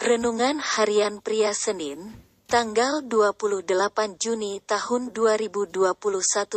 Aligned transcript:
Renungan 0.00 0.64
Harian 0.64 1.20
Pria 1.20 1.52
Senin, 1.52 2.00
tanggal 2.48 3.04
28 3.04 3.68
Juni 4.16 4.56
tahun 4.64 5.12
2021 5.12 5.92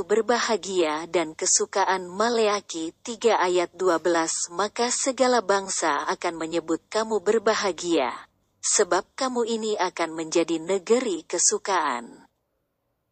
berbahagia 0.07 1.03
dan 1.11 1.35
kesukaan 1.35 2.07
Maleaki 2.07 2.95
3 3.03 3.35
ayat 3.35 3.75
12 3.75 4.47
maka 4.55 4.87
segala 4.87 5.43
bangsa 5.43 6.07
akan 6.07 6.39
menyebut 6.39 6.79
kamu 6.87 7.19
berbahagia, 7.19 8.15
sebab 8.63 9.03
kamu 9.11 9.43
ini 9.43 9.75
akan 9.75 10.15
menjadi 10.15 10.63
negeri 10.63 11.27
kesukaan. 11.27 12.23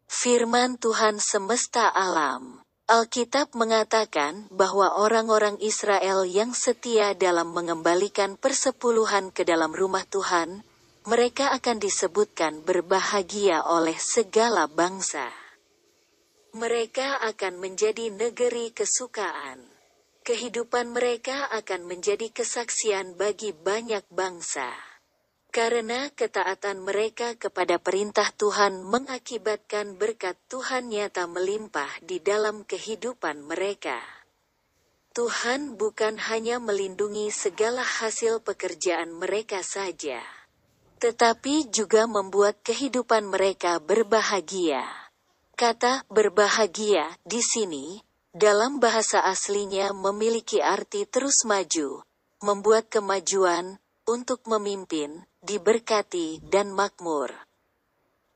Firman 0.08 0.80
Tuhan 0.80 1.20
semesta 1.20 1.92
alam 1.92 2.61
Alkitab 2.92 3.56
mengatakan 3.56 4.52
bahwa 4.52 5.00
orang-orang 5.00 5.56
Israel 5.64 6.28
yang 6.28 6.52
setia 6.52 7.16
dalam 7.16 7.56
mengembalikan 7.56 8.36
persepuluhan 8.36 9.32
ke 9.32 9.48
dalam 9.48 9.72
rumah 9.72 10.04
Tuhan, 10.04 10.60
mereka 11.08 11.56
akan 11.56 11.80
disebutkan 11.80 12.68
berbahagia 12.68 13.64
oleh 13.64 13.96
segala 13.96 14.68
bangsa. 14.68 15.32
Mereka 16.52 17.24
akan 17.32 17.64
menjadi 17.64 18.12
negeri 18.12 18.76
kesukaan. 18.76 19.64
Kehidupan 20.28 20.92
mereka 20.92 21.48
akan 21.48 21.88
menjadi 21.88 22.28
kesaksian 22.28 23.16
bagi 23.16 23.56
banyak 23.56 24.04
bangsa. 24.12 24.91
Karena 25.52 26.08
ketaatan 26.08 26.80
mereka 26.80 27.36
kepada 27.36 27.76
perintah 27.76 28.32
Tuhan 28.32 28.88
mengakibatkan 28.88 30.00
berkat 30.00 30.40
Tuhan 30.48 30.88
nyata 30.88 31.28
melimpah 31.28 31.92
di 32.00 32.24
dalam 32.24 32.64
kehidupan 32.64 33.44
mereka. 33.44 34.00
Tuhan 35.12 35.76
bukan 35.76 36.16
hanya 36.32 36.56
melindungi 36.56 37.28
segala 37.36 37.84
hasil 37.84 38.40
pekerjaan 38.48 39.12
mereka 39.12 39.60
saja, 39.60 40.24
tetapi 41.04 41.68
juga 41.68 42.08
membuat 42.08 42.64
kehidupan 42.64 43.28
mereka 43.28 43.84
berbahagia. 43.84 44.88
Kata 45.60 46.08
"berbahagia" 46.08 47.12
di 47.28 47.44
sini, 47.44 48.00
dalam 48.32 48.80
bahasa 48.80 49.20
aslinya 49.28 49.92
memiliki 49.92 50.64
arti 50.64 51.04
terus 51.04 51.44
maju, 51.44 52.08
membuat 52.40 52.88
kemajuan, 52.88 53.76
untuk 54.12 54.44
memimpin, 54.52 55.24
diberkati, 55.40 56.44
dan 56.44 56.76
makmur. 56.76 57.32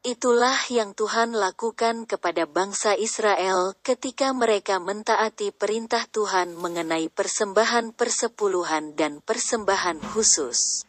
Itulah 0.06 0.70
yang 0.70 0.94
Tuhan 0.94 1.34
lakukan 1.34 2.06
kepada 2.06 2.46
bangsa 2.46 2.94
Israel 2.94 3.74
ketika 3.82 4.30
mereka 4.38 4.78
mentaati 4.78 5.50
perintah 5.50 6.06
Tuhan 6.06 6.54
mengenai 6.54 7.10
persembahan 7.10 7.90
persepuluhan 7.90 8.94
dan 8.94 9.18
persembahan 9.26 10.06
khusus. 10.14 10.86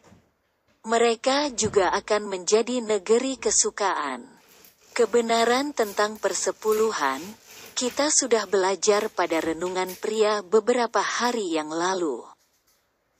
Mereka 0.85 1.57
juga 1.57 1.89
akan 1.97 2.29
menjadi 2.29 2.77
negeri 2.79 3.41
kesukaan. 3.41 4.21
Kebenaran 4.93 5.73
tentang 5.73 6.21
persepuluhan, 6.21 7.19
kita 7.73 8.13
sudah 8.13 8.45
belajar 8.45 9.09
pada 9.09 9.41
renungan 9.41 9.97
pria 9.97 10.45
beberapa 10.45 11.01
hari 11.01 11.57
yang 11.57 11.73
lalu. 11.73 12.36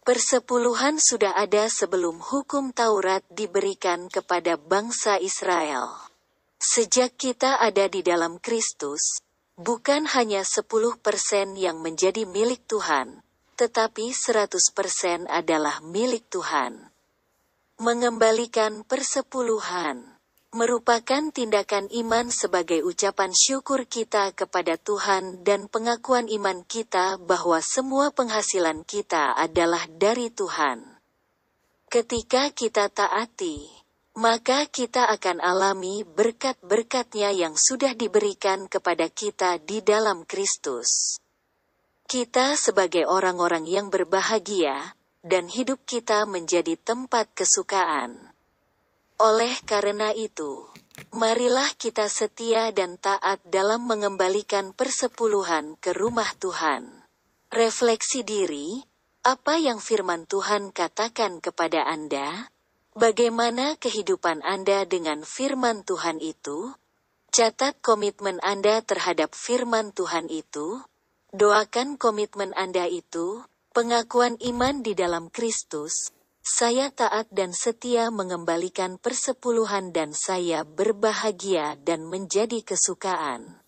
Persepuluhan 0.08 1.04
sudah 1.04 1.36
ada 1.36 1.68
sebelum 1.68 2.24
hukum 2.24 2.72
Taurat 2.72 3.28
diberikan 3.28 4.08
kepada 4.08 4.56
bangsa 4.56 5.20
Israel. 5.20 5.92
Sejak 6.56 7.20
kita 7.20 7.60
ada 7.60 7.92
di 7.92 8.08
dalam 8.08 8.40
Kristus, 8.40 9.20
bukan 9.60 10.08
hanya 10.16 10.48
10% 10.48 11.60
yang 11.60 11.84
menjadi 11.84 12.24
milik 12.24 12.64
Tuhan, 12.72 13.20
tetapi 13.60 14.16
100% 14.16 15.28
adalah 15.28 15.84
milik 15.84 16.24
Tuhan. 16.32 16.88
Mengembalikan 17.84 18.88
persepuluhan 18.88 20.17
merupakan 20.58 21.30
tindakan 21.30 21.86
iman 21.94 22.34
sebagai 22.34 22.82
ucapan 22.82 23.30
syukur 23.30 23.86
kita 23.86 24.34
kepada 24.34 24.73
Tuhan 24.82 25.45
dan 25.45 25.70
pengakuan 25.70 26.26
iman 26.26 26.66
kita 26.66 27.22
bahwa 27.22 27.62
semua 27.62 28.10
penghasilan 28.10 28.82
kita 28.82 29.38
adalah 29.38 29.86
dari 29.86 30.34
Tuhan. 30.34 30.82
Ketika 31.94 32.50
kita 32.50 32.90
taati, 32.90 33.70
maka 34.17 34.66
kita 34.66 35.06
akan 35.14 35.38
alami 35.38 36.02
berkat-berkatnya 36.02 37.30
yang 37.38 37.54
sudah 37.54 37.94
diberikan 37.94 38.66
kepada 38.66 39.14
kita 39.14 39.62
di 39.62 39.86
dalam 39.86 40.26
Kristus. 40.26 41.22
Kita 42.10 42.58
sebagai 42.58 43.06
orang-orang 43.06 43.70
yang 43.70 43.94
berbahagia, 43.94 44.98
dan 45.22 45.52
hidup 45.52 45.84
kita 45.86 46.23
menjadi 46.26 46.80
tempat 46.80 47.30
kesukaan. 47.36 48.36
Oleh 49.17 49.58
karena 49.66 50.14
itu, 50.14 50.70
marilah 51.10 51.73
kita 51.73 52.05
setia 52.05 52.70
dan 52.70 53.02
taat 53.02 53.42
dalam 53.50 53.89
mengembalikan 53.89 54.78
persepuluhan 54.78 55.73
ke 55.82 55.89
rumah 55.98 56.30
Tuhan. 56.38 57.02
Refleksi 57.50 58.22
diri, 58.22 58.78
apa 59.26 59.58
yang 59.58 59.82
firman 59.82 60.30
Tuhan 60.30 60.70
katakan 60.70 61.42
kepada 61.42 61.89
Anda? 61.89 62.54
Bagaimana 62.94 63.73
kehidupan 63.82 64.45
Anda 64.45 64.86
dengan 64.86 65.26
firman 65.26 65.82
Tuhan 65.82 66.22
itu? 66.22 66.78
Catat 67.34 67.82
komitmen 67.82 68.38
Anda 68.45 68.86
terhadap 68.86 69.34
firman 69.34 69.98
Tuhan 69.98 70.30
itu. 70.30 70.86
Doakan 71.34 71.98
komitmen 71.98 72.54
Anda 72.54 72.86
itu, 72.86 73.42
pengakuan 73.73 74.38
iman 74.45 74.86
di 74.86 74.94
dalam 74.94 75.34
Kristus, 75.34 76.14
saya 76.48 76.88
taat 76.96 77.28
dan 77.28 77.52
setia 77.52 78.08
mengembalikan 78.08 78.96
persepuluhan 78.96 79.92
dan 79.92 80.16
saya 80.16 80.64
berbahagia 80.64 81.76
dan 81.84 82.08
menjadi 82.08 82.64
kesukaan. 82.64 83.67